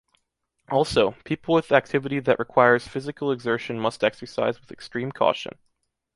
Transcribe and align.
Also, 0.71 1.11
people 1.25 1.53
with 1.53 1.71
activity 1.71 2.19
that 2.19 2.39
requires 2.39 2.87
physical 2.87 3.31
exertion 3.31 3.79
must 3.79 4.03
exercise 4.03 4.59
with 4.59 4.71
extreme 4.71 5.11
caution. 5.11 5.59